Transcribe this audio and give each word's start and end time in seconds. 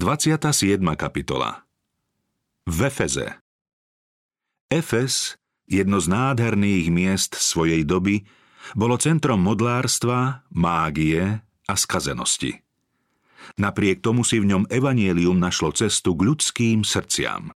27. 0.00 0.80
kapitola 0.96 1.60
V 2.64 2.88
Efeze 2.88 3.36
Efes, 4.72 5.36
jedno 5.68 6.00
z 6.00 6.08
nádherných 6.08 6.88
miest 6.88 7.36
svojej 7.36 7.84
doby, 7.84 8.24
bolo 8.72 8.96
centrom 8.96 9.44
modlárstva, 9.44 10.48
mágie 10.56 11.20
a 11.44 11.74
skazenosti. 11.76 12.64
Napriek 13.60 14.00
tomu 14.00 14.24
si 14.24 14.40
v 14.40 14.48
ňom 14.48 14.72
evanielium 14.72 15.36
našlo 15.36 15.68
cestu 15.76 16.16
k 16.16 16.32
ľudským 16.32 16.80
srdciam. 16.80 17.52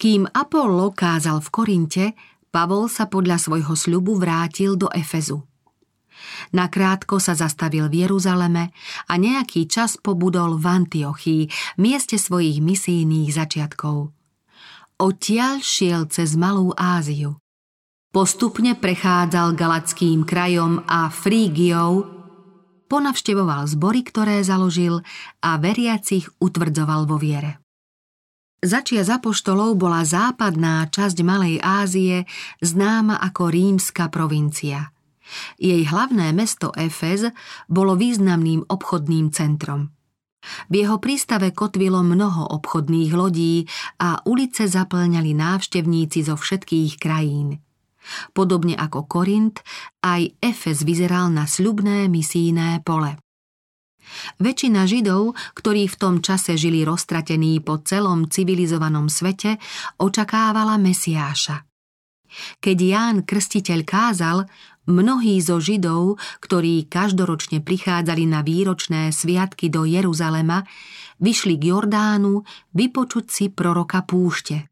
Kým 0.00 0.24
Apollo 0.32 0.96
kázal 0.96 1.44
v 1.44 1.48
Korinte, 1.52 2.04
Pavol 2.48 2.88
sa 2.88 3.12
podľa 3.12 3.36
svojho 3.36 3.76
sľubu 3.76 4.16
vrátil 4.16 4.80
do 4.80 4.88
Efezu. 4.88 5.44
Nakrátko 6.54 7.18
sa 7.18 7.34
zastavil 7.34 7.90
v 7.90 8.06
Jeruzaleme 8.06 8.70
a 9.10 9.14
nejaký 9.18 9.66
čas 9.66 9.98
pobudol 9.98 10.56
v 10.60 10.66
Antiochii, 10.66 11.42
mieste 11.80 12.20
svojich 12.20 12.62
misijných 12.62 13.30
začiatkov. 13.34 14.14
Odtiaľ 14.94 15.58
šiel 15.58 16.06
cez 16.06 16.38
Malú 16.38 16.70
Áziu. 16.78 17.42
Postupne 18.14 18.78
prechádzal 18.78 19.58
Galackým 19.58 20.22
krajom 20.22 20.86
a 20.86 21.10
Frígiou, 21.10 22.06
ponavštevoval 22.86 23.66
zbory, 23.66 24.06
ktoré 24.06 24.38
založil 24.46 25.02
a 25.42 25.58
veriacich 25.58 26.30
utvrdzoval 26.38 27.10
vo 27.10 27.18
viere. 27.18 27.58
Začia 28.62 29.02
za 29.02 29.18
poštolov 29.18 29.74
bola 29.74 30.06
západná 30.06 30.86
časť 30.88 31.26
Malej 31.26 31.58
Ázie 31.58 32.24
známa 32.62 33.18
ako 33.18 33.50
rímska 33.50 34.06
provincia– 34.14 34.88
jej 35.56 35.82
hlavné 35.84 36.32
mesto 36.36 36.70
Efez 36.76 37.28
bolo 37.68 37.96
významným 37.96 38.68
obchodným 38.68 39.32
centrom. 39.32 39.90
V 40.68 40.84
jeho 40.84 41.00
prístave 41.00 41.56
kotvilo 41.56 42.04
mnoho 42.04 42.52
obchodných 42.60 43.12
lodí 43.16 43.64
a 44.04 44.20
ulice 44.28 44.68
zaplňali 44.68 45.32
návštevníci 45.32 46.20
zo 46.28 46.36
všetkých 46.36 47.00
krajín. 47.00 47.64
Podobne 48.36 48.76
ako 48.76 49.08
Korint, 49.08 49.64
aj 50.04 50.36
Efez 50.44 50.84
vyzeral 50.84 51.32
na 51.32 51.48
sľubné 51.48 52.12
misijné 52.12 52.84
pole. 52.84 53.16
Väčšina 54.36 54.84
Židov, 54.84 55.32
ktorí 55.56 55.88
v 55.88 55.96
tom 55.96 56.20
čase 56.20 56.60
žili 56.60 56.84
roztratení 56.84 57.64
po 57.64 57.80
celom 57.80 58.28
civilizovanom 58.28 59.08
svete, 59.08 59.56
očakávala 59.96 60.76
Mesiáša. 60.76 61.64
Keď 62.60 62.76
Ján 62.76 63.16
Krstiteľ 63.24 63.80
kázal, 63.86 64.44
Mnohí 64.84 65.40
zo 65.40 65.64
Židov, 65.64 66.20
ktorí 66.44 66.84
každoročne 66.92 67.64
prichádzali 67.64 68.28
na 68.28 68.44
výročné 68.44 69.08
sviatky 69.16 69.72
do 69.72 69.88
Jeruzalema, 69.88 70.68
vyšli 71.24 71.56
k 71.56 71.72
Jordánu 71.72 72.44
vypočuť 72.76 73.24
si 73.32 73.44
proroka 73.48 74.04
púšte. 74.04 74.68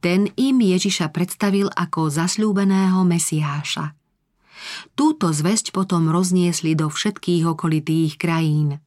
Ten 0.00 0.32
im 0.40 0.64
Ježiša 0.64 1.12
predstavil 1.12 1.68
ako 1.68 2.08
zasľúbeného 2.08 3.04
Mesiáša. 3.04 3.92
Túto 4.96 5.28
zväzť 5.28 5.76
potom 5.76 6.08
rozniesli 6.08 6.72
do 6.72 6.88
všetkých 6.88 7.44
okolitých 7.52 8.16
krajín. 8.16 8.80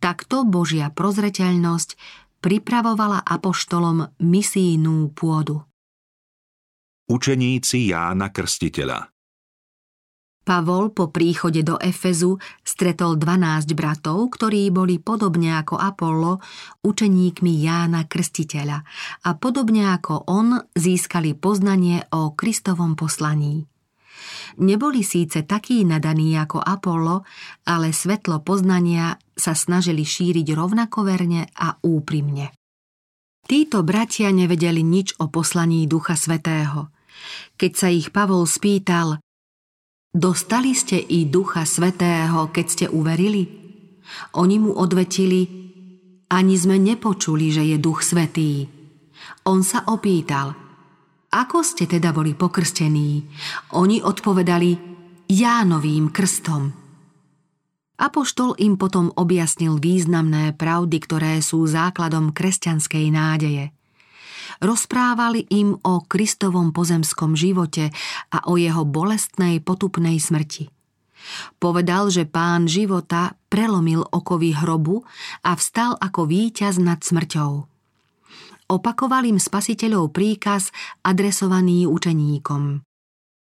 Takto 0.00 0.48
Božia 0.48 0.88
prozreteľnosť 0.88 1.98
pripravovala 2.40 3.20
apoštolom 3.20 4.16
misijnú 4.16 5.12
pôdu. 5.12 5.60
Učeníci 7.06 7.92
Jána 7.92 8.32
Krstiteľa 8.32 9.15
Pavol 10.46 10.94
po 10.94 11.10
príchode 11.10 11.66
do 11.66 11.74
Efezu 11.82 12.38
stretol 12.62 13.18
12 13.18 13.66
bratov, 13.74 14.30
ktorí 14.30 14.70
boli 14.70 15.02
podobne 15.02 15.58
ako 15.58 15.74
Apollo 15.74 16.38
učeníkmi 16.86 17.66
Jána 17.66 18.06
Krstiteľa 18.06 18.78
a 19.26 19.30
podobne 19.34 19.90
ako 19.90 20.30
on 20.30 20.54
získali 20.78 21.34
poznanie 21.34 22.06
o 22.14 22.30
Kristovom 22.38 22.94
poslaní. 22.94 23.66
Neboli 24.62 25.02
síce 25.02 25.42
takí 25.42 25.82
nadaní 25.82 26.38
ako 26.38 26.62
Apollo, 26.62 27.26
ale 27.66 27.90
svetlo 27.90 28.38
poznania 28.46 29.18
sa 29.34 29.50
snažili 29.50 30.06
šíriť 30.06 30.46
rovnako 30.54 31.10
verne 31.10 31.50
a 31.58 31.74
úprimne. 31.82 32.54
Títo 33.50 33.82
bratia 33.82 34.30
nevedeli 34.30 34.86
nič 34.86 35.18
o 35.18 35.26
poslaní 35.26 35.90
Ducha 35.90 36.14
Svetého. 36.14 36.94
Keď 37.58 37.72
sa 37.74 37.90
ich 37.90 38.14
Pavol 38.14 38.46
spýtal, 38.46 39.18
Dostali 40.16 40.72
ste 40.72 40.96
i 40.96 41.28
Ducha 41.28 41.68
Svetého, 41.68 42.48
keď 42.48 42.66
ste 42.72 42.86
uverili? 42.88 43.44
Oni 44.40 44.56
mu 44.56 44.72
odvetili, 44.72 45.44
ani 46.32 46.56
sme 46.56 46.80
nepočuli, 46.80 47.52
že 47.52 47.60
je 47.60 47.76
Duch 47.76 48.00
Svetý. 48.00 48.64
On 49.44 49.60
sa 49.60 49.84
opýtal, 49.84 50.56
ako 51.28 51.60
ste 51.60 51.84
teda 51.84 52.16
boli 52.16 52.32
pokrstení? 52.32 53.28
Oni 53.76 54.00
odpovedali, 54.00 54.96
Jánovým 55.28 56.08
krstom. 56.08 56.72
Apoštol 58.00 58.56
im 58.56 58.80
potom 58.80 59.12
objasnil 59.12 59.76
významné 59.76 60.56
pravdy, 60.56 60.96
ktoré 60.96 61.44
sú 61.44 61.68
základom 61.68 62.32
kresťanskej 62.32 63.04
nádeje. 63.12 63.75
Rozprávali 64.60 65.44
im 65.52 65.76
o 65.76 66.04
Kristovom 66.04 66.72
pozemskom 66.72 67.36
živote 67.36 67.92
a 68.32 68.48
o 68.48 68.56
jeho 68.56 68.88
bolestnej 68.88 69.60
potupnej 69.60 70.16
smrti. 70.16 70.72
Povedal, 71.58 72.08
že 72.08 72.28
pán 72.28 72.70
života 72.70 73.34
prelomil 73.50 74.06
okovy 74.06 74.54
hrobu 74.54 75.02
a 75.42 75.58
vstal 75.58 75.98
ako 75.98 76.28
víťaz 76.30 76.78
nad 76.78 77.02
smrťou. 77.02 77.66
Opakoval 78.66 79.26
im 79.30 79.38
spasiteľov 79.38 80.10
príkaz 80.10 80.74
adresovaný 81.06 81.86
učeníkom. 81.86 82.82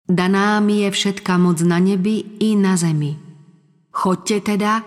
Daná 0.07 0.61
mi 0.63 0.87
je 0.87 0.91
všetka 0.93 1.35
moc 1.41 1.59
na 1.65 1.83
nebi 1.83 2.39
i 2.39 2.55
na 2.55 2.79
zemi. 2.79 3.17
Chodte 3.91 4.45
teda, 4.45 4.85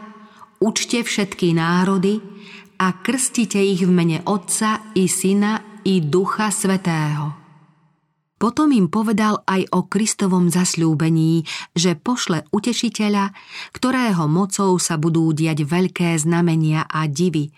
učte 0.62 1.02
všetky 1.02 1.58
národy 1.58 2.22
a 2.80 2.94
krstite 3.04 3.60
ich 3.60 3.84
v 3.84 3.92
mene 3.92 4.18
Otca 4.24 4.96
i 4.96 5.10
Syna 5.12 5.69
i 5.90 6.06
Ducha 6.06 6.54
Svetého. 6.54 7.34
Potom 8.38 8.70
im 8.70 8.94
povedal 8.94 9.42
aj 9.50 9.74
o 9.74 9.90
Kristovom 9.90 10.54
zasľúbení, 10.54 11.50
že 11.74 11.98
pošle 11.98 12.46
utešiteľa, 12.54 13.34
ktorého 13.74 14.30
mocou 14.30 14.78
sa 14.78 15.02
budú 15.02 15.34
diať 15.34 15.66
veľké 15.66 16.14
znamenia 16.22 16.86
a 16.86 17.10
divy 17.10 17.50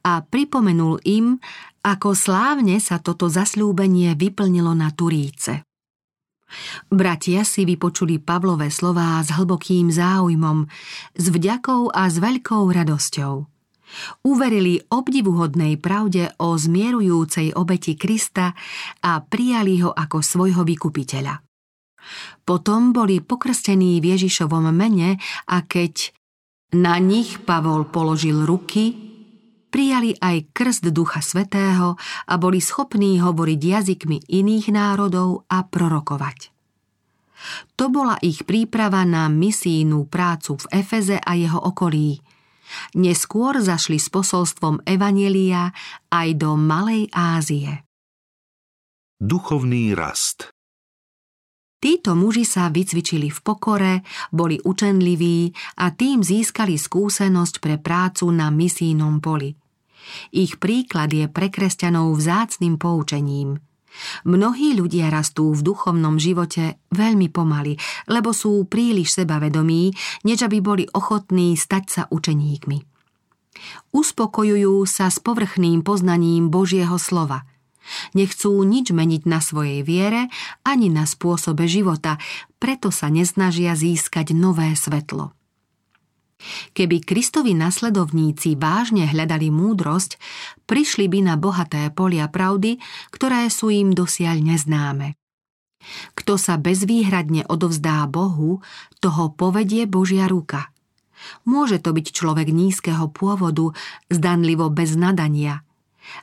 a 0.00 0.24
pripomenul 0.24 1.04
im, 1.04 1.36
ako 1.84 2.16
slávne 2.16 2.80
sa 2.80 3.04
toto 3.04 3.28
zasľúbenie 3.28 4.16
vyplnilo 4.16 4.72
na 4.72 4.88
Turíce. 4.88 5.68
Bratia 6.88 7.44
si 7.44 7.68
vypočuli 7.68 8.16
Pavlové 8.16 8.72
slová 8.72 9.20
s 9.20 9.28
hlbokým 9.28 9.92
záujmom, 9.92 10.64
s 11.20 11.26
vďakou 11.28 11.92
a 11.92 12.08
s 12.08 12.16
veľkou 12.16 12.64
radosťou 12.64 13.53
uverili 14.26 14.80
obdivuhodnej 14.90 15.78
pravde 15.78 16.30
o 16.42 16.58
zmierujúcej 16.58 17.54
obeti 17.54 17.94
Krista 17.94 18.52
a 19.04 19.12
prijali 19.22 19.80
ho 19.82 19.90
ako 19.92 20.18
svojho 20.20 20.62
vykupiteľa. 20.62 21.40
Potom 22.44 22.92
boli 22.92 23.24
pokrstení 23.24 23.96
v 23.98 24.16
Ježišovom 24.16 24.68
mene 24.68 25.16
a 25.48 25.64
keď 25.64 26.12
na 26.76 27.00
nich 27.00 27.40
Pavol 27.40 27.88
položil 27.88 28.44
ruky, 28.44 28.92
prijali 29.72 30.12
aj 30.20 30.52
krst 30.52 30.84
Ducha 30.92 31.24
Svetého 31.24 31.96
a 32.28 32.34
boli 32.36 32.60
schopní 32.60 33.18
hovoriť 33.18 33.60
jazykmi 33.60 34.28
iných 34.28 34.66
národov 34.74 35.48
a 35.48 35.64
prorokovať. 35.64 36.52
To 37.76 37.92
bola 37.92 38.16
ich 38.24 38.44
príprava 38.48 39.04
na 39.04 39.28
misijnú 39.28 40.08
prácu 40.08 40.56
v 40.64 40.80
Efeze 40.80 41.16
a 41.20 41.32
jeho 41.36 41.60
okolí– 41.60 42.16
Neskôr 42.94 43.58
zašli 43.60 44.00
s 44.00 44.08
posolstvom 44.08 44.84
Evanielia 44.84 45.72
aj 46.10 46.28
do 46.38 46.56
Malej 46.58 47.10
Ázie. 47.12 47.84
Duchovný 49.20 49.94
rast 49.94 50.52
Títo 51.78 52.16
muži 52.16 52.48
sa 52.48 52.72
vycvičili 52.72 53.28
v 53.28 53.38
pokore, 53.44 54.00
boli 54.32 54.56
učenliví 54.56 55.52
a 55.84 55.92
tým 55.92 56.24
získali 56.24 56.80
skúsenosť 56.80 57.60
pre 57.60 57.76
prácu 57.76 58.32
na 58.32 58.48
misijnom 58.48 59.20
poli. 59.20 59.52
Ich 60.32 60.56
príklad 60.56 61.12
je 61.12 61.28
pre 61.28 61.52
kresťanov 61.52 62.16
vzácným 62.16 62.80
poučením– 62.80 63.60
Mnohí 64.26 64.74
ľudia 64.74 65.10
rastú 65.10 65.54
v 65.54 65.64
duchovnom 65.64 66.18
živote 66.18 66.82
veľmi 66.90 67.30
pomaly, 67.30 67.78
lebo 68.10 68.34
sú 68.34 68.66
príliš 68.66 69.14
sebavedomí, 69.22 69.94
než 70.26 70.46
aby 70.46 70.58
boli 70.58 70.84
ochotní 70.90 71.54
stať 71.54 71.84
sa 71.86 72.02
učeníkmi. 72.10 72.78
Uspokojujú 73.94 74.82
sa 74.90 75.06
s 75.08 75.22
povrchným 75.22 75.86
poznaním 75.86 76.50
Božieho 76.50 76.98
slova. 76.98 77.46
Nechcú 78.16 78.64
nič 78.64 78.90
meniť 78.90 79.28
na 79.28 79.44
svojej 79.44 79.84
viere 79.84 80.32
ani 80.64 80.88
na 80.88 81.04
spôsobe 81.04 81.68
života, 81.68 82.16
preto 82.56 82.88
sa 82.88 83.12
nesnažia 83.12 83.76
získať 83.76 84.32
nové 84.32 84.72
svetlo. 84.72 85.36
Keby 86.74 87.06
Kristovi 87.06 87.54
nasledovníci 87.54 88.58
vážne 88.58 89.08
hľadali 89.08 89.48
múdrosť, 89.48 90.18
prišli 90.68 91.06
by 91.08 91.18
na 91.32 91.34
bohaté 91.38 91.88
polia 91.94 92.28
pravdy, 92.28 92.76
ktoré 93.14 93.48
sú 93.48 93.70
im 93.70 93.94
dosiaľ 93.94 94.42
neznáme. 94.42 95.16
Kto 96.16 96.40
sa 96.40 96.56
bezvýhradne 96.56 97.44
odovzdá 97.46 98.04
Bohu, 98.08 98.64
toho 99.00 99.32
povedie 99.36 99.84
Božia 99.84 100.24
ruka. 100.28 100.72
Môže 101.48 101.80
to 101.80 101.96
byť 101.96 102.06
človek 102.12 102.52
nízkeho 102.52 103.08
pôvodu, 103.12 103.72
zdanlivo 104.12 104.68
bez 104.68 104.96
nadania. 104.96 105.64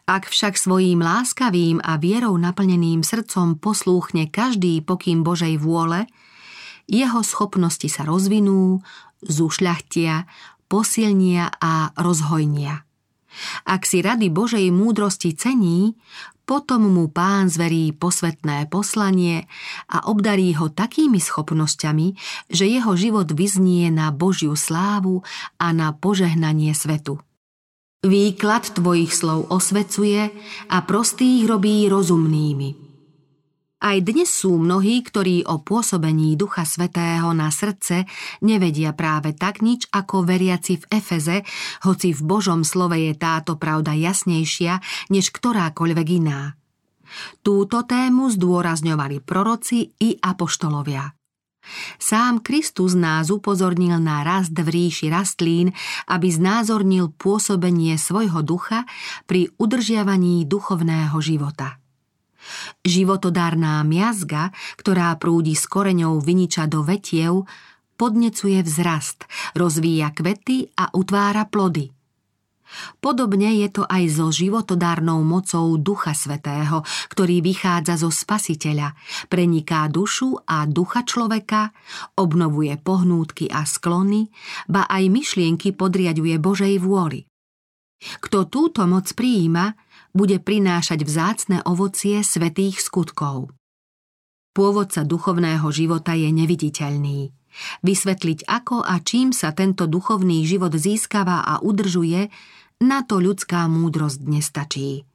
Ak 0.06 0.30
však 0.30 0.62
svojím 0.62 1.02
láskavým 1.02 1.82
a 1.82 1.98
vierou 1.98 2.38
naplneným 2.38 3.02
srdcom 3.02 3.58
poslúchne 3.58 4.30
každý 4.30 4.78
pokým 4.86 5.26
Božej 5.26 5.58
vôle, 5.58 6.06
jeho 6.86 7.26
schopnosti 7.26 7.88
sa 7.90 8.06
rozvinú, 8.06 8.86
zušľachtia, 9.26 10.26
posilnia 10.72 11.52
a 11.60 11.92
rozhojnia. 12.00 12.86
Ak 13.64 13.88
si 13.88 14.04
rady 14.04 14.28
Božej 14.28 14.68
múdrosti 14.76 15.32
cení, 15.36 15.96
potom 16.44 16.84
mu 16.84 17.08
pán 17.08 17.48
zverí 17.48 17.96
posvetné 17.96 18.68
poslanie 18.68 19.48
a 19.88 20.04
obdarí 20.12 20.52
ho 20.60 20.68
takými 20.68 21.16
schopnosťami, 21.16 22.12
že 22.52 22.68
jeho 22.68 22.92
život 23.00 23.32
vyznie 23.32 23.88
na 23.88 24.12
Božiu 24.12 24.60
slávu 24.60 25.24
a 25.56 25.72
na 25.72 25.96
požehnanie 25.96 26.76
svetu. 26.76 27.24
Výklad 28.04 28.68
tvojich 28.76 29.16
slov 29.16 29.48
osvecuje 29.48 30.34
a 30.68 30.78
prostých 30.84 31.48
robí 31.48 31.88
rozumnými. 31.88 32.91
Aj 33.82 33.98
dnes 33.98 34.30
sú 34.30 34.62
mnohí, 34.62 35.02
ktorí 35.02 35.42
o 35.50 35.58
pôsobení 35.66 36.38
Ducha 36.38 36.70
Svetého 36.70 37.34
na 37.34 37.50
srdce 37.50 38.06
nevedia 38.46 38.94
práve 38.94 39.34
tak 39.34 39.66
nič 39.66 39.90
ako 39.90 40.22
veriaci 40.22 40.78
v 40.78 41.02
Efeze, 41.02 41.42
hoci 41.90 42.14
v 42.14 42.22
Božom 42.22 42.62
slove 42.62 42.94
je 42.94 43.18
táto 43.18 43.58
pravda 43.58 43.98
jasnejšia 43.98 44.78
než 45.10 45.34
ktorákoľvek 45.34 46.08
iná. 46.14 46.54
Túto 47.42 47.82
tému 47.82 48.30
zdôrazňovali 48.30 49.18
proroci 49.26 49.98
i 49.98 50.14
apoštolovia. 50.14 51.18
Sám 51.98 52.46
Kristus 52.46 52.94
nás 52.94 53.34
upozornil 53.34 53.98
na 53.98 54.22
rast 54.22 54.54
v 54.54 54.62
ríši 54.70 55.10
rastlín, 55.10 55.74
aby 56.06 56.30
znázornil 56.30 57.18
pôsobenie 57.18 57.98
svojho 57.98 58.46
ducha 58.46 58.86
pri 59.26 59.50
udržiavaní 59.58 60.46
duchovného 60.46 61.18
života. 61.18 61.81
Životodárná 62.82 63.82
miazga, 63.86 64.54
ktorá 64.80 65.14
prúdi 65.18 65.54
s 65.54 65.68
koreňou 65.70 66.22
vyniča 66.22 66.66
do 66.66 66.82
vetiev, 66.82 67.46
podnecuje 68.00 68.62
vzrast, 68.66 69.30
rozvíja 69.54 70.10
kvety 70.10 70.74
a 70.74 70.90
utvára 70.98 71.46
plody. 71.46 71.94
Podobne 73.04 73.52
je 73.60 73.68
to 73.68 73.84
aj 73.84 74.04
so 74.16 74.32
životodárnou 74.32 75.20
mocou 75.28 75.76
Ducha 75.76 76.16
Svetého, 76.16 76.88
ktorý 77.12 77.44
vychádza 77.44 78.00
zo 78.00 78.08
Spasiteľa, 78.08 78.96
preniká 79.28 79.92
dušu 79.92 80.40
a 80.48 80.64
ducha 80.64 81.04
človeka, 81.04 81.76
obnovuje 82.16 82.80
pohnútky 82.80 83.52
a 83.52 83.68
sklony, 83.68 84.32
ba 84.72 84.88
aj 84.88 85.04
myšlienky 85.12 85.76
podriaduje 85.76 86.40
Božej 86.40 86.80
vôli. 86.80 87.28
Kto 88.02 88.50
túto 88.50 88.82
moc 88.90 89.06
prijíma, 89.14 89.78
bude 90.12 90.40
prinášať 90.40 91.04
vzácne 91.04 91.58
ovocie 91.64 92.24
svetých 92.24 92.80
skutkov. 92.80 93.52
Pôvodca 94.52 95.08
duchovného 95.08 95.68
života 95.72 96.12
je 96.12 96.28
neviditeľný. 96.28 97.32
Vysvetliť 97.84 98.48
ako 98.48 98.84
a 98.84 99.00
čím 99.00 99.32
sa 99.32 99.52
tento 99.52 99.88
duchovný 99.88 100.44
život 100.48 100.76
získava 100.76 101.44
a 101.44 101.60
udržuje, 101.64 102.32
na 102.82 103.06
to 103.06 103.22
ľudská 103.22 103.68
múdrosť 103.70 104.20
nestačí. 104.26 105.06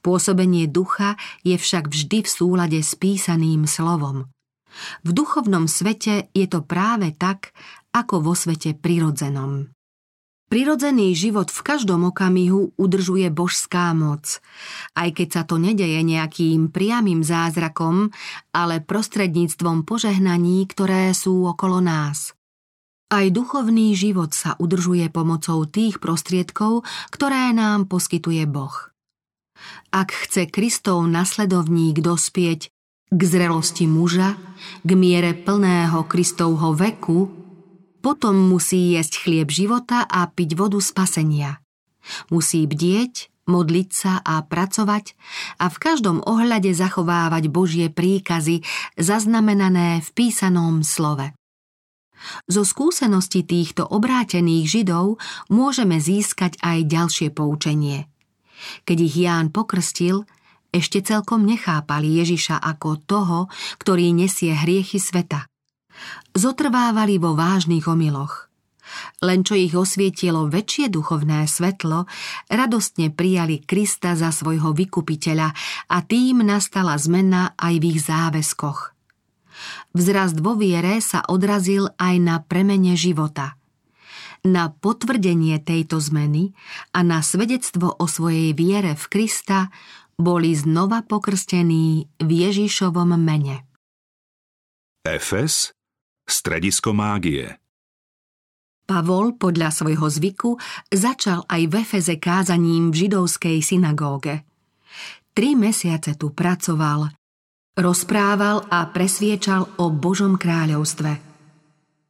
Pôsobenie 0.00 0.66
ducha 0.70 1.18
je 1.42 1.58
však 1.58 1.90
vždy 1.90 2.22
v 2.22 2.28
súlade 2.28 2.80
s 2.80 2.94
písaným 2.94 3.66
slovom. 3.66 4.30
V 5.02 5.10
duchovnom 5.10 5.66
svete 5.66 6.28
je 6.36 6.46
to 6.46 6.60
práve 6.62 7.16
tak, 7.16 7.56
ako 7.96 8.20
vo 8.20 8.34
svete 8.36 8.76
prirodzenom. 8.76 9.75
Prirodzený 10.46 11.18
život 11.18 11.50
v 11.50 11.60
každom 11.66 12.06
okamihu 12.14 12.70
udržuje 12.78 13.26
božská 13.34 13.90
moc, 13.98 14.38
aj 14.94 15.18
keď 15.18 15.28
sa 15.34 15.42
to 15.42 15.58
nedeje 15.58 15.98
nejakým 16.06 16.70
priamým 16.70 17.26
zázrakom, 17.26 18.14
ale 18.54 18.78
prostredníctvom 18.78 19.82
požehnaní, 19.82 20.62
ktoré 20.70 21.10
sú 21.18 21.50
okolo 21.50 21.82
nás. 21.82 22.30
Aj 23.10 23.26
duchovný 23.26 23.98
život 23.98 24.38
sa 24.38 24.54
udržuje 24.62 25.10
pomocou 25.10 25.66
tých 25.66 25.98
prostriedkov, 25.98 26.86
ktoré 27.10 27.50
nám 27.50 27.90
poskytuje 27.90 28.46
Boh. 28.46 28.94
Ak 29.90 30.14
chce 30.14 30.46
Kristov 30.46 31.06
nasledovník 31.10 31.98
dospieť 31.98 32.70
k 33.10 33.20
zrelosti 33.22 33.90
muža, 33.90 34.38
k 34.82 34.90
miere 34.94 35.34
plného 35.34 36.06
Kristovho 36.06 36.74
veku, 36.74 37.45
potom 38.06 38.38
musí 38.38 38.94
jesť 38.94 39.26
chlieb 39.26 39.50
života 39.50 40.06
a 40.06 40.30
piť 40.30 40.54
vodu 40.54 40.78
spasenia. 40.78 41.58
Musí 42.30 42.62
bdieť, 42.62 43.34
modliť 43.50 43.88
sa 43.90 44.22
a 44.22 44.46
pracovať 44.46 45.18
a 45.58 45.66
v 45.66 45.76
každom 45.82 46.22
ohľade 46.22 46.70
zachovávať 46.70 47.50
Božie 47.50 47.90
príkazy 47.90 48.62
zaznamenané 48.94 50.06
v 50.06 50.08
písanom 50.14 50.86
slove. 50.86 51.34
Zo 52.46 52.62
skúsenosti 52.62 53.42
týchto 53.42 53.82
obrátených 53.82 54.70
Židov 54.70 55.18
môžeme 55.50 55.98
získať 55.98 56.62
aj 56.62 56.86
ďalšie 56.86 57.34
poučenie. 57.34 58.06
Keď 58.86 58.98
ich 59.02 59.18
Ján 59.18 59.50
pokrstil, 59.50 60.30
ešte 60.70 61.02
celkom 61.02 61.42
nechápali 61.42 62.22
Ježiša 62.22 62.62
ako 62.62 63.02
toho, 63.02 63.38
ktorý 63.82 64.14
nesie 64.14 64.54
hriechy 64.54 65.02
sveta 65.02 65.50
zotrvávali 66.36 67.16
vo 67.16 67.32
vážnych 67.36 67.88
omyloch. 67.88 68.46
Len 69.20 69.42
čo 69.42 69.58
ich 69.58 69.74
osvietilo 69.74 70.46
väčšie 70.46 70.92
duchovné 70.92 71.48
svetlo, 71.50 72.06
radostne 72.46 73.10
prijali 73.10 73.64
Krista 73.64 74.14
za 74.14 74.30
svojho 74.30 74.72
vykupiteľa 74.72 75.48
a 75.90 75.96
tým 76.06 76.46
nastala 76.46 76.94
zmena 76.94 77.56
aj 77.58 77.74
v 77.82 77.84
ich 77.96 78.00
záväzkoch. 78.06 78.94
Vzrast 79.96 80.38
vo 80.44 80.54
viere 80.54 81.00
sa 81.00 81.24
odrazil 81.26 81.88
aj 81.96 82.14
na 82.20 82.36
premene 82.44 82.94
života. 82.94 83.56
Na 84.46 84.70
potvrdenie 84.70 85.58
tejto 85.58 85.98
zmeny 85.98 86.54
a 86.94 87.02
na 87.02 87.24
svedectvo 87.24 87.96
o 87.98 88.06
svojej 88.06 88.54
viere 88.54 88.94
v 88.94 89.04
Krista 89.10 89.74
boli 90.14 90.54
znova 90.54 91.02
pokrstení 91.02 92.06
v 92.22 92.30
Ježišovom 92.30 93.16
mene. 93.18 93.66
Efes 95.02 95.76
Stredisko 96.26 96.90
mágie 96.90 97.54
Pavol 98.86 99.34
podľa 99.34 99.74
svojho 99.74 100.06
zvyku 100.06 100.58
začal 100.90 101.42
aj 101.46 101.62
v 101.66 101.74
Efeze 101.82 102.22
kázaním 102.22 102.94
v 102.94 103.06
židovskej 103.06 103.58
synagóge. 103.62 104.46
Tri 105.34 105.58
mesiace 105.58 106.14
tu 106.14 106.30
pracoval, 106.30 107.10
rozprával 107.74 108.62
a 108.70 108.86
presviečal 108.90 109.78
o 109.82 109.90
Božom 109.90 110.38
kráľovstve. 110.38 111.12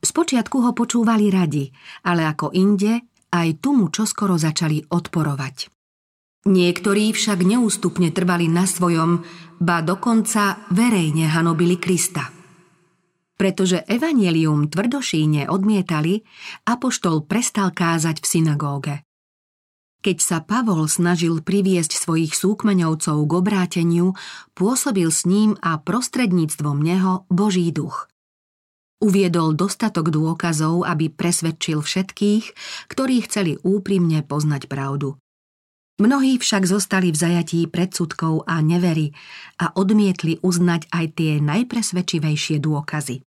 Spočiatku 0.04 0.56
ho 0.64 0.76
počúvali 0.76 1.32
radi, 1.32 1.72
ale 2.04 2.28
ako 2.28 2.52
inde, 2.52 3.08
aj 3.32 3.48
tu 3.64 3.72
mu 3.72 3.88
čoskoro 3.88 4.36
začali 4.36 4.84
odporovať. 4.92 5.72
Niektorí 6.46 7.10
však 7.10 7.40
neústupne 7.40 8.12
trvali 8.12 8.48
na 8.52 8.68
svojom, 8.68 9.24
ba 9.58 9.80
dokonca 9.80 10.60
verejne 10.72 11.26
hanobili 11.32 11.80
Krista– 11.80 12.30
pretože 13.36 13.84
evanielium 13.84 14.68
tvrdošíne 14.72 15.48
odmietali, 15.48 16.24
apoštol 16.64 17.24
prestal 17.24 17.72
kázať 17.72 18.20
v 18.20 18.26
synagóge. 18.26 18.94
Keď 20.04 20.16
sa 20.22 20.38
Pavol 20.38 20.86
snažil 20.86 21.42
priviesť 21.42 21.98
svojich 21.98 22.36
súkmeňovcov 22.36 23.16
k 23.26 23.32
obráteniu, 23.32 24.14
pôsobil 24.54 25.08
s 25.10 25.26
ním 25.26 25.58
a 25.64 25.80
prostredníctvom 25.80 26.78
neho 26.78 27.26
Boží 27.26 27.68
duch. 27.74 28.06
Uviedol 28.96 29.52
dostatok 29.52 30.08
dôkazov, 30.08 30.88
aby 30.88 31.12
presvedčil 31.12 31.84
všetkých, 31.84 32.44
ktorí 32.88 33.16
chceli 33.28 33.60
úprimne 33.60 34.24
poznať 34.24 34.72
pravdu. 34.72 35.20
Mnohí 35.96 36.36
však 36.36 36.68
zostali 36.68 37.08
v 37.08 37.16
zajatí 37.16 37.64
predsudkov 37.72 38.44
a 38.44 38.60
nevery 38.60 39.16
a 39.56 39.72
odmietli 39.72 40.36
uznať 40.44 40.92
aj 40.92 41.06
tie 41.16 41.32
najpresvedčivejšie 41.40 42.60
dôkazy. 42.60 43.24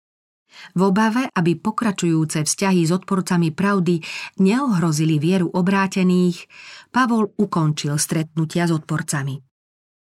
V 0.76 0.82
obave, 0.84 1.32
aby 1.32 1.56
pokračujúce 1.56 2.44
vzťahy 2.44 2.84
s 2.84 2.92
odporcami 2.92 3.56
pravdy 3.56 4.04
neohrozili 4.44 5.16
vieru 5.16 5.48
obrátených, 5.48 6.44
Pavol 6.92 7.32
ukončil 7.40 7.96
stretnutia 7.96 8.68
s 8.68 8.76
odporcami. 8.76 9.40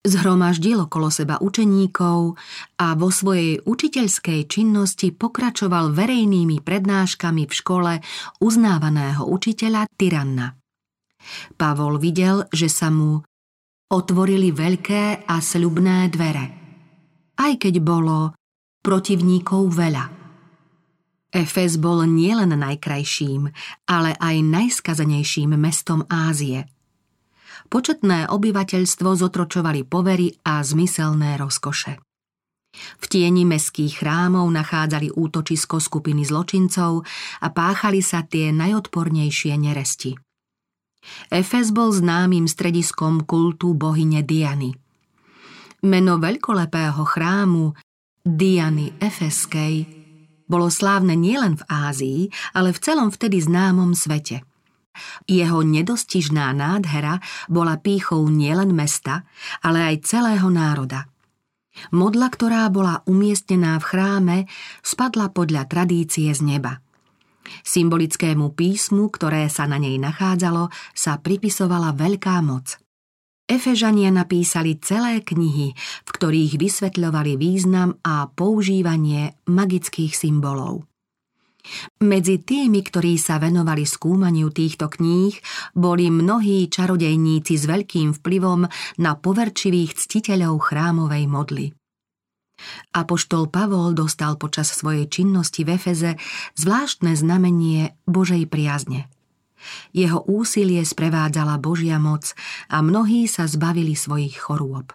Zhromaždil 0.03 0.83
okolo 0.83 1.15
seba 1.15 1.39
učeníkov 1.39 2.35
a 2.81 2.87
vo 2.99 3.11
svojej 3.15 3.63
učiteľskej 3.63 4.51
činnosti 4.51 5.15
pokračoval 5.15 5.95
verejnými 5.95 6.59
prednáškami 6.59 7.47
v 7.47 7.53
škole 7.55 7.93
uznávaného 8.43 9.31
učiteľa 9.31 9.87
Tyranna. 9.95 10.58
Pavol 11.59 11.99
videl, 12.01 12.47
že 12.55 12.71
sa 12.71 12.89
mu 12.89 13.21
otvorili 13.89 14.53
veľké 14.53 15.27
a 15.27 15.37
sľubné 15.41 16.09
dvere, 16.13 16.47
aj 17.41 17.53
keď 17.57 17.75
bolo 17.81 18.33
protivníkov 18.85 19.73
veľa. 19.73 20.05
Efes 21.29 21.77
bol 21.77 22.09
nielen 22.09 22.57
najkrajším, 22.57 23.53
ale 23.89 24.17
aj 24.17 24.37
najskazanejším 24.43 25.57
mestom 25.61 26.05
Ázie– 26.09 26.65
početné 27.69 28.33
obyvateľstvo 28.33 29.09
zotročovali 29.15 29.85
povery 29.85 30.33
a 30.43 30.65
zmyselné 30.65 31.37
rozkoše. 31.37 32.01
V 32.79 33.05
tieni 33.09 33.43
meských 33.49 34.05
chrámov 34.05 34.49
nachádzali 34.53 35.13
útočisko 35.13 35.81
skupiny 35.81 36.25
zločincov 36.25 37.05
a 37.43 37.47
páchali 37.51 38.05
sa 38.05 38.25
tie 38.25 38.53
najodpornejšie 38.53 39.57
neresti. 39.57 40.15
Efes 41.33 41.71
bol 41.73 41.95
známym 41.95 42.47
strediskom 42.51 43.25
kultu 43.25 43.73
bohyne 43.73 44.25
Diany. 44.25 44.75
Meno 45.87 46.19
veľkolepého 46.19 47.03
chrámu 47.07 47.73
Diany 48.27 48.99
Efeskej 48.99 49.87
bolo 50.49 50.73
slávne 50.73 51.15
nielen 51.15 51.61
v 51.61 51.67
Ázii, 51.71 52.21
ale 52.57 52.75
v 52.75 52.83
celom 52.83 53.09
vtedy 53.13 53.39
známom 53.45 53.95
svete– 53.95 54.43
jeho 55.27 55.63
nedostižná 55.63 56.51
nádhera 56.55 57.23
bola 57.47 57.79
pýchou 57.79 58.27
nielen 58.29 58.75
mesta, 58.75 59.27
ale 59.63 59.95
aj 59.95 60.05
celého 60.07 60.49
národa. 60.51 61.07
Modla, 61.95 62.27
ktorá 62.27 62.67
bola 62.75 63.07
umiestnená 63.07 63.79
v 63.79 63.85
chráme, 63.87 64.37
spadla 64.83 65.31
podľa 65.31 65.71
tradície 65.71 66.35
z 66.35 66.43
neba. 66.43 66.83
Symbolickému 67.67 68.53
písmu, 68.55 69.09
ktoré 69.13 69.49
sa 69.53 69.65
na 69.65 69.81
nej 69.81 69.97
nachádzalo, 69.97 70.71
sa 70.93 71.19
pripisovala 71.19 71.97
veľká 71.97 72.39
moc. 72.45 72.79
Efežania 73.49 74.13
napísali 74.13 74.77
celé 74.77 75.25
knihy, 75.25 75.73
v 76.05 76.11
ktorých 76.13 76.61
vysvetľovali 76.61 77.41
význam 77.41 77.97
a 78.05 78.29
používanie 78.29 79.41
magických 79.49 80.13
symbolov. 80.13 80.85
Medzi 82.05 82.45
tými, 82.45 82.81
ktorí 82.81 83.17
sa 83.17 83.41
venovali 83.41 83.85
skúmaniu 83.85 84.53
týchto 84.53 84.89
kníh, 84.89 85.37
boli 85.77 86.09
mnohí 86.09 86.69
čarodejníci 86.69 87.57
s 87.57 87.65
veľkým 87.65 88.17
vplyvom 88.21 88.69
na 89.01 89.13
poverčivých 89.17 89.97
ctiteľov 89.97 90.69
chrámovej 90.69 91.25
modly. 91.29 91.67
Apoštol 92.95 93.49
Pavol 93.49 93.95
dostal 93.95 94.35
počas 94.37 94.75
svojej 94.75 95.07
činnosti 95.07 95.63
v 95.63 95.79
Efeze 95.79 96.19
zvláštne 96.59 97.15
znamenie 97.15 97.95
Božej 98.05 98.47
priazne. 98.51 99.07
Jeho 99.91 100.23
úsilie 100.27 100.83
sprevádzala 100.87 101.59
Božia 101.59 101.99
moc 101.99 102.35
a 102.71 102.79
mnohí 102.79 103.27
sa 103.27 103.51
zbavili 103.51 103.99
svojich 103.99 104.39
chorôb. 104.39 104.95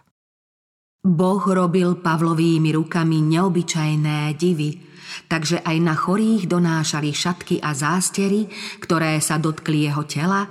Boh 1.04 1.44
robil 1.44 2.00
Pavlovými 2.00 2.72
rukami 2.72 3.20
neobyčajné 3.20 4.32
divy, 4.40 4.80
takže 5.28 5.60
aj 5.60 5.76
na 5.84 5.92
chorých 5.92 6.48
donášali 6.48 7.12
šatky 7.12 7.60
a 7.60 7.76
zástery, 7.76 8.48
ktoré 8.80 9.20
sa 9.20 9.36
dotkli 9.36 9.84
jeho 9.84 10.08
tela 10.08 10.48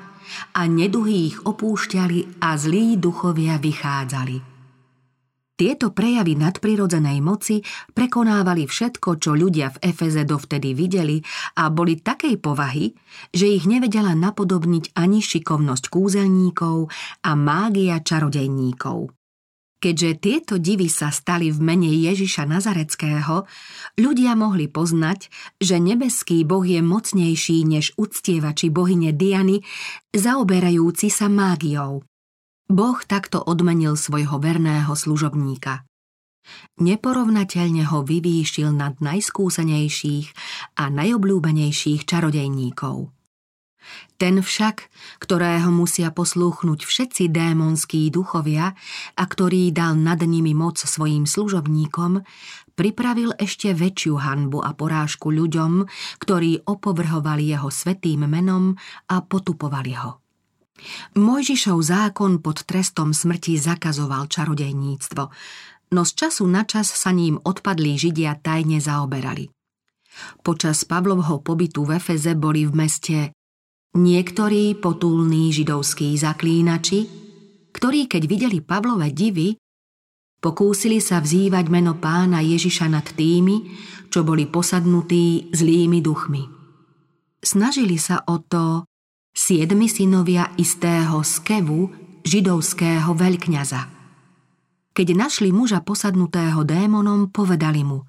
a 0.53 0.61
neduhých 0.69 1.49
opúšťali 1.49 2.37
a 2.45 2.53
zlí 2.53 3.01
duchovia 3.01 3.57
vychádzali. 3.57 4.52
Tieto 5.53 5.93
prejavy 5.93 6.33
nadprirodzenej 6.33 7.21
moci 7.21 7.61
prekonávali 7.93 8.65
všetko, 8.65 9.21
čo 9.21 9.37
ľudia 9.37 9.69
v 9.77 9.93
Efeze 9.93 10.25
dovtedy 10.25 10.73
videli 10.73 11.21
a 11.61 11.69
boli 11.69 12.01
takej 12.01 12.41
povahy, 12.41 12.89
že 13.29 13.53
ich 13.53 13.69
nevedela 13.69 14.17
napodobniť 14.17 14.97
ani 14.97 15.21
šikovnosť 15.21 15.93
kúzelníkov 15.93 16.89
a 17.21 17.31
mágia 17.37 18.01
čarodejníkov. 18.01 19.13
Keďže 19.77 20.11
tieto 20.23 20.55
divy 20.57 20.87
sa 20.87 21.11
stali 21.11 21.51
v 21.51 21.59
mene 21.59 21.91
Ježiša 21.91 22.47
Nazareckého, 22.47 23.43
ľudia 23.99 24.31
mohli 24.33 24.71
poznať, 24.71 25.27
že 25.59 25.75
nebeský 25.75 26.47
boh 26.47 26.63
je 26.63 26.79
mocnejší 26.79 27.67
než 27.67 27.91
uctievači 27.99 28.71
bohyne 28.71 29.11
Diany, 29.11 29.59
zaoberajúci 30.15 31.11
sa 31.11 31.27
mágiou. 31.27 32.07
Boh 32.71 32.99
takto 33.03 33.43
odmenil 33.43 33.99
svojho 33.99 34.39
verného 34.39 34.91
služobníka. 34.95 35.83
Neporovnateľne 36.79 37.87
ho 37.87 38.03
vyvýšil 38.03 38.75
nad 38.75 38.99
najskúsenejších 38.99 40.27
a 40.75 40.91
najobľúbenejších 40.91 42.03
čarodejníkov. 42.03 43.11
Ten 44.15 44.39
však, 44.39 44.87
ktorého 45.19 45.67
musia 45.67 46.07
poslúchnuť 46.07 46.87
všetci 46.87 47.27
démonskí 47.27 48.07
duchovia 48.07 48.71
a 49.19 49.23
ktorý 49.27 49.75
dal 49.75 49.99
nad 49.99 50.23
nimi 50.23 50.55
moc 50.55 50.79
svojim 50.79 51.27
služobníkom, 51.27 52.23
pripravil 52.79 53.35
ešte 53.35 53.75
väčšiu 53.75 54.15
hanbu 54.23 54.63
a 54.63 54.71
porážku 54.71 55.35
ľuďom, 55.35 55.83
ktorí 56.23 56.63
opovrhovali 56.63 57.51
jeho 57.51 57.67
svetým 57.67 58.23
menom 58.23 58.79
a 59.11 59.19
potupovali 59.19 59.93
ho. 59.99 60.22
Mojžišov 61.13 61.79
zákon 61.79 62.41
pod 62.41 62.65
trestom 62.65 63.13
smrti 63.13 63.61
zakazoval 63.61 64.25
čarodejníctvo, 64.27 65.23
no 65.93 66.01
z 66.01 66.11
času 66.17 66.43
na 66.49 66.65
čas 66.65 66.89
sa 66.89 67.13
ním 67.13 67.37
odpadlí 67.37 67.95
židia 68.01 68.33
tajne 68.41 68.81
zaoberali. 68.81 69.53
Počas 70.45 70.85
Pavlovho 70.85 71.41
pobytu 71.41 71.85
v 71.85 71.97
Efeze 71.97 72.33
boli 72.37 72.65
v 72.69 72.73
meste 72.73 73.17
Niektorí 73.93 74.73
potulní 74.81 75.53
židovskí 75.53 76.17
zaklínači, 76.17 77.05
ktorí 77.77 78.09
keď 78.09 78.23
videli 78.25 78.57
Pavlové 78.57 79.13
divy, 79.13 79.53
pokúsili 80.41 80.97
sa 80.97 81.21
vzývať 81.21 81.69
meno 81.69 82.01
pána 82.01 82.41
Ježiša 82.41 82.89
nad 82.89 83.05
tými, 83.05 83.69
čo 84.09 84.25
boli 84.25 84.49
posadnutí 84.49 85.53
zlými 85.53 86.01
duchmi. 86.01 86.41
Snažili 87.37 88.01
sa 88.01 88.25
o 88.25 88.41
to 88.41 88.89
siedmi 89.33 89.89
synovia 89.89 90.53
istého 90.55 91.25
Skevu, 91.25 91.89
židovského 92.23 93.11
veľkňaza. 93.11 93.81
Keď 94.93 95.07
našli 95.17 95.49
muža 95.49 95.81
posadnutého 95.81 96.61
démonom, 96.63 97.33
povedali 97.33 97.81
mu 97.81 98.05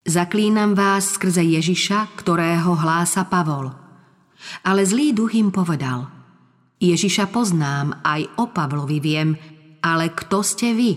Zaklínam 0.00 0.72
vás 0.72 1.20
skrze 1.20 1.44
Ježiša, 1.44 2.16
ktorého 2.16 2.72
hlása 2.72 3.28
Pavol– 3.28 3.68
ale 4.64 4.84
zlý 4.84 5.12
duch 5.12 5.36
im 5.36 5.52
povedal, 5.52 6.08
Ježiša 6.80 7.28
poznám, 7.28 8.00
aj 8.00 8.24
o 8.40 8.48
Pavlovi 8.48 8.98
viem, 9.04 9.36
ale 9.84 10.12
kto 10.12 10.40
ste 10.40 10.72
vy? 10.72 10.92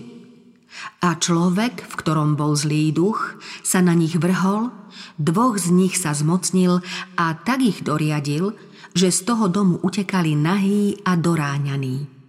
A 1.03 1.19
človek, 1.19 1.85
v 1.85 1.93
ktorom 1.99 2.33
bol 2.39 2.55
zlý 2.57 2.89
duch, 2.95 3.37
sa 3.61 3.83
na 3.83 3.93
nich 3.93 4.15
vrhol, 4.17 4.73
dvoch 5.19 5.59
z 5.59 5.69
nich 5.69 5.99
sa 5.99 6.15
zmocnil 6.15 6.81
a 7.19 7.35
tak 7.37 7.61
ich 7.61 7.83
doriadil, 7.85 8.55
že 8.93 9.09
z 9.09 9.19
toho 9.25 9.49
domu 9.49 9.81
utekali 9.81 10.37
nahý 10.37 11.01
a 11.01 11.17
doráňaní. 11.17 12.23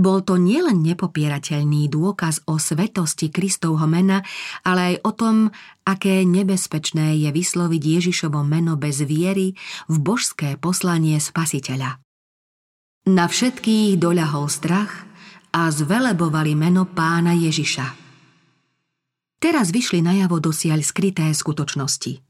Bol 0.00 0.24
to 0.24 0.40
nielen 0.40 0.80
nepopierateľný 0.80 1.92
dôkaz 1.92 2.48
o 2.48 2.56
svetosti 2.56 3.28
Kristovho 3.28 3.84
mena, 3.84 4.24
ale 4.64 4.96
aj 4.96 5.04
o 5.04 5.12
tom, 5.12 5.36
aké 5.84 6.24
nebezpečné 6.24 7.20
je 7.20 7.28
vysloviť 7.28 8.00
Ježišovo 8.00 8.40
meno 8.40 8.80
bez 8.80 9.04
viery 9.04 9.52
v 9.92 9.96
božské 10.00 10.56
poslanie 10.56 11.20
Spasiteľa. 11.20 12.00
Na 13.12 13.28
všetkých 13.28 14.00
doľahol 14.00 14.48
strach 14.48 15.04
a 15.52 15.68
zvelebovali 15.68 16.56
meno 16.56 16.88
pána 16.88 17.36
Ježiša. 17.36 17.86
Teraz 19.36 19.68
vyšli 19.68 20.00
najavo 20.00 20.40
dosiaľ 20.40 20.80
skryté 20.80 21.28
skutočnosti– 21.36 22.24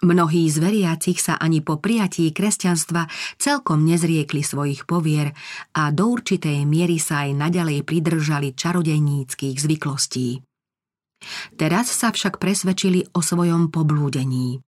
Mnohí 0.00 0.48
z 0.48 0.64
veriacich 0.64 1.20
sa 1.20 1.36
ani 1.36 1.60
po 1.60 1.76
prijatí 1.76 2.32
kresťanstva 2.32 3.04
celkom 3.36 3.84
nezriekli 3.84 4.40
svojich 4.40 4.88
povier 4.88 5.36
a 5.76 5.92
do 5.92 6.08
určitej 6.16 6.64
miery 6.64 6.96
sa 6.96 7.28
aj 7.28 7.36
naďalej 7.36 7.84
pridržali 7.84 8.56
čarodejníckých 8.56 9.60
zvyklostí. 9.60 10.40
Teraz 11.52 11.92
sa 11.92 12.16
však 12.16 12.40
presvedčili 12.40 13.12
o 13.12 13.20
svojom 13.20 13.68
poblúdení. 13.68 14.64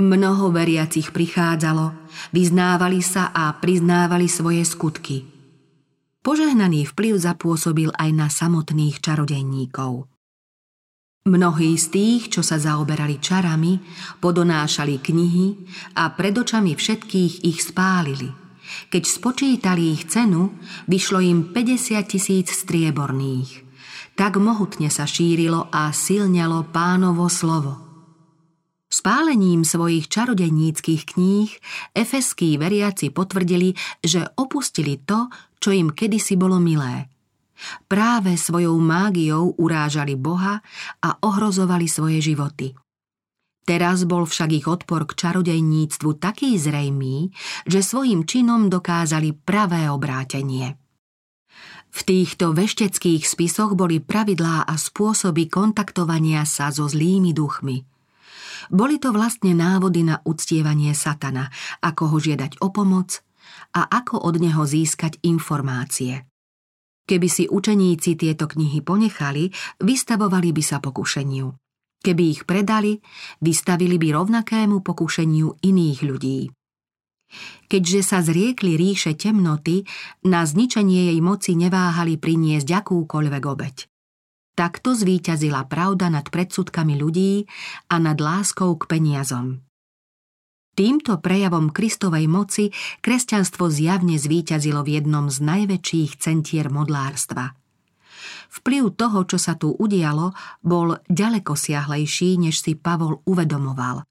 Mnoho 0.00 0.48
veriacich 0.48 1.12
prichádzalo, 1.12 1.92
vyznávali 2.32 3.04
sa 3.04 3.28
a 3.36 3.52
priznávali 3.52 4.24
svoje 4.24 4.64
skutky. 4.64 5.28
Požehnaný 6.24 6.88
vplyv 6.96 7.20
zapôsobil 7.20 7.92
aj 7.92 8.08
na 8.08 8.32
samotných 8.32 9.04
čarodejníkov– 9.04 10.08
Mnohí 11.26 11.74
z 11.74 11.86
tých, 11.90 12.22
čo 12.30 12.46
sa 12.46 12.54
zaoberali 12.54 13.18
čarami, 13.18 13.82
podonášali 14.22 15.02
knihy 15.02 15.46
a 15.98 16.14
pred 16.14 16.38
očami 16.38 16.78
všetkých 16.78 17.42
ich 17.42 17.58
spálili 17.66 18.30
Keď 18.94 19.02
spočítali 19.02 19.90
ich 19.90 20.06
cenu, 20.06 20.54
vyšlo 20.86 21.18
im 21.18 21.50
50 21.50 21.98
tisíc 22.06 22.54
strieborných. 22.54 23.66
Tak 24.14 24.38
mohutne 24.38 24.86
sa 24.86 25.02
šírilo 25.02 25.66
a 25.66 25.90
silňalo 25.90 26.70
pánovo 26.70 27.26
slovo. 27.26 27.74
Spálením 28.86 29.66
svojich 29.66 30.06
čarodejníckých 30.06 31.02
kníh 31.10 31.50
efeskí 31.90 32.54
veriaci 32.54 33.10
potvrdili, 33.10 33.74
že 33.98 34.30
opustili 34.38 35.02
to, 35.02 35.26
čo 35.58 35.74
im 35.74 35.90
kedysi 35.90 36.38
bolo 36.38 36.62
milé. 36.62 37.10
Práve 37.88 38.36
svojou 38.36 38.76
mágiou 38.80 39.56
urážali 39.56 40.14
Boha 40.14 40.60
a 41.00 41.08
ohrozovali 41.20 41.86
svoje 41.88 42.20
životy. 42.20 42.76
Teraz 43.66 44.06
bol 44.06 44.30
však 44.30 44.50
ich 44.54 44.66
odpor 44.70 45.10
k 45.10 45.18
čarodejníctvu 45.26 46.22
taký 46.22 46.54
zrejmý, 46.54 47.34
že 47.66 47.82
svojim 47.82 48.22
činom 48.22 48.70
dokázali 48.70 49.34
pravé 49.34 49.90
obrátenie. 49.90 50.78
V 51.90 52.00
týchto 52.06 52.54
vešteckých 52.54 53.26
spisoch 53.26 53.74
boli 53.74 53.98
pravidlá 53.98 54.68
a 54.68 54.74
spôsoby 54.78 55.50
kontaktovania 55.50 56.46
sa 56.46 56.70
so 56.70 56.86
zlými 56.86 57.34
duchmi. 57.34 57.82
Boli 58.70 59.02
to 59.02 59.10
vlastne 59.10 59.50
návody 59.56 60.06
na 60.06 60.22
uctievanie 60.22 60.94
satana, 60.94 61.50
ako 61.82 62.14
ho 62.14 62.16
žiadať 62.22 62.62
o 62.62 62.70
pomoc 62.70 63.22
a 63.74 63.82
ako 63.88 64.22
od 64.22 64.38
neho 64.38 64.62
získať 64.62 65.18
informácie. 65.26 66.22
Keby 67.06 67.28
si 67.30 67.46
učeníci 67.46 68.18
tieto 68.18 68.50
knihy 68.50 68.82
ponechali, 68.82 69.54
vystavovali 69.78 70.50
by 70.50 70.62
sa 70.62 70.82
pokušeniu. 70.82 71.54
Keby 72.02 72.22
ich 72.26 72.42
predali, 72.42 72.98
vystavili 73.38 73.94
by 73.94 74.08
rovnakému 74.10 74.82
pokušeniu 74.82 75.62
iných 75.62 76.00
ľudí. 76.02 76.50
Keďže 77.66 78.00
sa 78.06 78.22
zriekli 78.22 78.78
ríše 78.78 79.18
temnoty, 79.18 79.82
na 80.26 80.46
zničenie 80.46 81.10
jej 81.10 81.20
moci 81.22 81.58
neváhali 81.58 82.18
priniesť 82.18 82.86
akúkoľvek 82.86 83.42
obeď. 83.42 83.76
Takto 84.56 84.94
zvíťazila 84.94 85.66
pravda 85.66 86.08
nad 86.08 86.30
predsudkami 86.30 86.96
ľudí 86.96 87.44
a 87.90 87.98
nad 87.98 88.16
láskou 88.22 88.78
k 88.78 88.88
peniazom. 88.88 89.65
Týmto 90.76 91.16
prejavom 91.24 91.72
Kristovej 91.72 92.28
moci 92.28 92.68
kresťanstvo 93.00 93.72
zjavne 93.72 94.20
zvíťazilo 94.20 94.84
v 94.84 95.00
jednom 95.00 95.32
z 95.32 95.40
najväčších 95.40 96.20
centier 96.20 96.68
modlárstva– 96.68 97.50
Vplyv 98.56 98.94
toho, 98.96 99.26
čo 99.28 99.36
sa 99.36 99.58
tu 99.58 99.74
udialo, 99.74 100.32
bol 100.64 100.96
ďaleko 101.10 101.52
siahlejší, 101.52 102.40
než 102.40 102.62
si 102.62 102.72
Pavol 102.78 103.20
uvedomoval. 103.28 104.06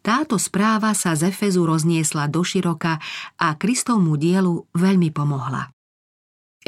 Táto 0.00 0.40
správa 0.40 0.96
sa 0.96 1.12
z 1.12 1.28
Efezu 1.28 1.68
rozniesla 1.68 2.26
do 2.26 2.40
široka 2.40 2.96
a 3.36 3.52
Kristovmu 3.54 4.16
dielu 4.16 4.64
veľmi 4.72 5.12
pomohla. 5.12 5.68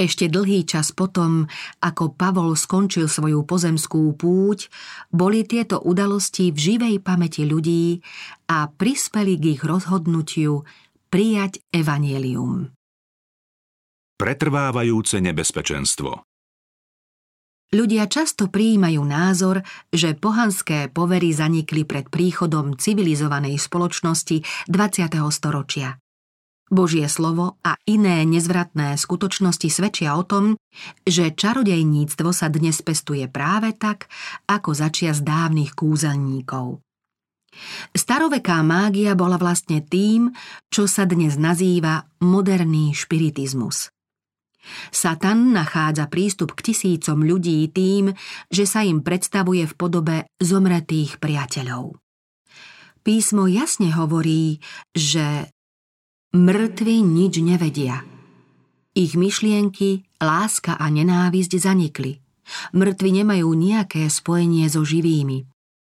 Ešte 0.00 0.32
dlhý 0.32 0.64
čas 0.64 0.96
potom, 0.96 1.44
ako 1.84 2.16
Pavol 2.16 2.56
skončil 2.56 3.04
svoju 3.04 3.44
pozemskú 3.44 4.16
púť, 4.16 4.72
boli 5.12 5.44
tieto 5.44 5.76
udalosti 5.76 6.48
v 6.48 6.56
živej 6.56 6.96
pamäti 7.04 7.44
ľudí 7.44 8.00
a 8.48 8.72
prispeli 8.72 9.36
k 9.36 9.60
ich 9.60 9.62
rozhodnutiu 9.62 10.64
prijať 11.12 11.60
evanielium. 11.68 12.72
Pretrvávajúce 14.16 15.20
nebezpečenstvo 15.20 16.24
Ľudia 17.70 18.08
často 18.08 18.48
prijímajú 18.48 19.04
názor, 19.04 19.62
že 19.92 20.16
pohanské 20.16 20.88
povery 20.88 21.30
zanikli 21.30 21.84
pred 21.84 22.08
príchodom 22.08 22.74
civilizovanej 22.74 23.60
spoločnosti 23.60 24.42
20. 24.66 25.12
storočia. 25.28 26.00
Božie 26.70 27.10
slovo 27.10 27.58
a 27.66 27.74
iné 27.84 28.22
nezvratné 28.22 28.94
skutočnosti 28.94 29.68
svedčia 29.68 30.14
o 30.14 30.22
tom, 30.22 30.54
že 31.02 31.34
čarodejníctvo 31.34 32.30
sa 32.30 32.46
dnes 32.46 32.78
pestuje 32.80 33.26
práve 33.26 33.74
tak, 33.74 34.06
ako 34.46 34.70
začia 34.70 35.10
z 35.10 35.26
dávnych 35.26 35.74
kúzelníkov. 35.74 36.78
Staroveká 37.90 38.62
mágia 38.62 39.18
bola 39.18 39.34
vlastne 39.34 39.82
tým, 39.82 40.30
čo 40.70 40.86
sa 40.86 41.02
dnes 41.02 41.34
nazýva 41.34 42.06
moderný 42.22 42.94
špiritizmus. 42.94 43.90
Satan 44.94 45.50
nachádza 45.50 46.06
prístup 46.06 46.54
k 46.54 46.70
tisícom 46.70 47.24
ľudí 47.26 47.66
tým, 47.74 48.14
že 48.52 48.64
sa 48.68 48.86
im 48.86 49.02
predstavuje 49.02 49.66
v 49.66 49.74
podobe 49.74 50.16
zomretých 50.38 51.18
priateľov. 51.18 51.98
Písmo 53.00 53.48
jasne 53.48 53.90
hovorí, 53.96 54.60
že 54.92 55.48
mŕtvi 56.30 57.02
nič 57.02 57.42
nevedia. 57.42 58.06
Ich 58.94 59.18
myšlienky, 59.18 60.06
láska 60.22 60.78
a 60.78 60.86
nenávisť 60.86 61.58
zanikli. 61.58 62.22
Mŕtvi 62.74 63.22
nemajú 63.22 63.50
nejaké 63.54 64.06
spojenie 64.06 64.66
so 64.70 64.86
živými. 64.86 65.46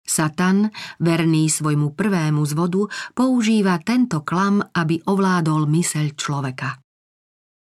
Satan, 0.04 0.74
verný 1.00 1.48
svojmu 1.48 1.93
prvému 1.93 2.43
zvodu, 2.50 2.89
používa 3.13 3.78
tento 3.82 4.26
klam, 4.26 4.62
aby 4.74 5.06
ovládol 5.06 5.69
myseľ 5.69 6.17
človeka. 6.17 6.82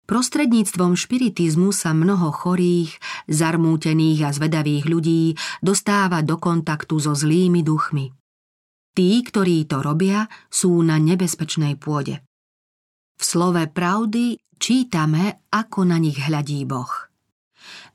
Prostredníctvom 0.04 1.00
špiritizmu 1.00 1.72
sa 1.72 1.96
mnoho 1.96 2.32
chorých, 2.32 3.00
zarmútených 3.32 4.20
a 4.28 4.30
zvedavých 4.36 4.84
ľudí 4.88 5.24
dostáva 5.64 6.20
do 6.20 6.36
kontaktu 6.36 6.96
so 7.00 7.16
zlými 7.16 7.64
duchmi. 7.64 8.12
Tí, 8.92 9.10
ktorí 9.24 9.64
to 9.68 9.80
robia, 9.80 10.28
sú 10.52 10.76
na 10.84 11.00
nebezpečnej 11.00 11.80
pôde. 11.80 12.20
V 13.24 13.32
slove 13.40 13.72
pravdy 13.72 14.36
čítame, 14.60 15.48
ako 15.48 15.88
na 15.88 15.96
nich 15.96 16.20
hľadí 16.20 16.68
Boh. 16.68 16.92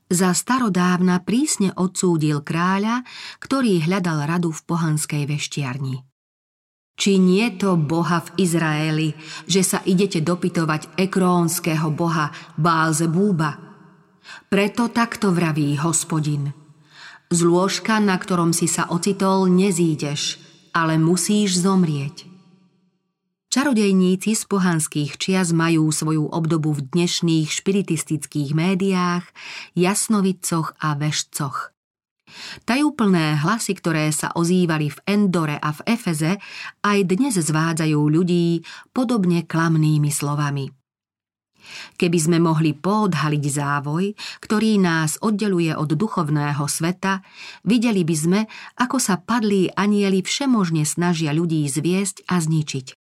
Za 0.09 0.33
starodávna 0.33 1.21
prísne 1.21 1.69
odsúdil 1.77 2.41
kráľa, 2.41 3.05
ktorý 3.37 3.85
hľadal 3.85 4.25
radu 4.25 4.49
v 4.49 4.65
pohanskej 4.65 5.29
veštiarni. 5.29 6.01
Či 6.97 7.21
nie 7.21 7.45
to 7.61 7.77
Boha 7.77 8.25
v 8.25 8.41
Izraeli, 8.41 9.13
že 9.45 9.61
sa 9.61 9.85
idete 9.85 10.17
dopytovať 10.25 10.97
ekrónskeho 10.97 11.93
boha 11.93 12.33
Búba? 12.57 13.51
Preto 14.49 14.89
takto 14.89 15.29
vraví 15.29 15.77
hospodin. 15.77 16.57
Z 17.29 17.45
lôžka, 17.45 18.01
na 18.01 18.17
ktorom 18.17 18.49
si 18.49 18.65
sa 18.65 18.89
ocitol, 18.89 19.45
nezídeš, 19.45 20.41
ale 20.73 20.97
musíš 20.97 21.61
zomrieť. 21.61 22.38
Čarodejníci 23.49 24.37
z 24.37 24.45
pohanských 24.45 25.17
čias 25.17 25.49
majú 25.57 25.89
svoju 25.89 26.29
obdobu 26.29 26.69
v 26.77 26.85
dnešných 26.93 27.49
špiritistických 27.49 28.53
médiách, 28.53 29.25
jasnovidcoch 29.73 30.77
a 30.77 30.93
vešcoch. 30.93 31.73
Tajúplné 32.69 33.41
hlasy, 33.41 33.73
ktoré 33.73 34.13
sa 34.13 34.29
ozývali 34.37 34.93
v 34.93 35.01
Endore 35.09 35.57
a 35.57 35.73
v 35.73 35.81
Efeze, 35.89 36.37
aj 36.85 37.09
dnes 37.09 37.41
zvádzajú 37.41 37.97
ľudí 37.97 38.61
podobne 38.93 39.41
klamnými 39.41 40.13
slovami. 40.13 40.69
Keby 41.97 42.19
sme 42.21 42.37
mohli 42.37 42.77
poodhaliť 42.77 43.43
závoj, 43.49 44.13
ktorý 44.45 44.77
nás 44.77 45.17
oddeluje 45.25 45.73
od 45.73 45.89
duchovného 45.89 46.69
sveta, 46.69 47.25
videli 47.65 48.05
by 48.05 48.13
sme, 48.13 48.39
ako 48.77 49.01
sa 49.01 49.17
padlí 49.17 49.73
anieli 49.73 50.21
všemožne 50.21 50.85
snažia 50.85 51.33
ľudí 51.33 51.65
zviesť 51.65 52.29
a 52.29 52.37
zničiť. 52.37 52.98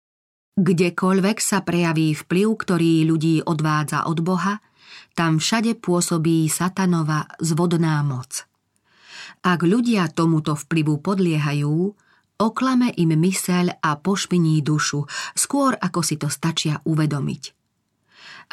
Kdekoľvek 0.53 1.37
sa 1.41 1.65
prejaví 1.65 2.13
vplyv, 2.13 2.47
ktorý 2.53 3.09
ľudí 3.09 3.41
odvádza 3.41 4.05
od 4.05 4.21
Boha, 4.21 4.61
tam 5.17 5.41
všade 5.41 5.81
pôsobí 5.81 6.45
satanova 6.45 7.25
zvodná 7.41 8.05
moc. 8.05 8.45
Ak 9.41 9.65
ľudia 9.65 10.13
tomuto 10.13 10.53
vplyvu 10.53 11.01
podliehajú, 11.01 11.97
oklame 12.37 12.93
im 12.93 13.17
myseľ 13.17 13.81
a 13.81 13.97
pošpiní 13.97 14.61
dušu, 14.61 15.09
skôr 15.33 15.73
ako 15.73 15.99
si 16.05 16.21
to 16.21 16.29
stačia 16.29 16.77
uvedomiť. 16.85 17.43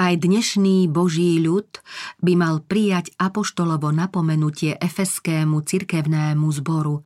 Aj 0.00 0.16
dnešný 0.16 0.88
Boží 0.88 1.36
ľud 1.36 1.84
by 2.24 2.32
mal 2.32 2.64
prijať 2.64 3.12
apoštolovo 3.20 3.92
napomenutie 3.92 4.72
efeskému 4.80 5.60
cirkevnému 5.60 6.48
zboru. 6.48 7.04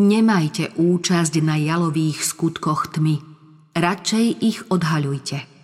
Nemajte 0.00 0.72
účasť 0.80 1.34
na 1.44 1.60
jalových 1.60 2.24
skutkoch 2.24 2.96
tmy, 2.96 3.35
radšej 3.76 4.26
ich 4.40 4.64
odhaľujte. 4.72 5.55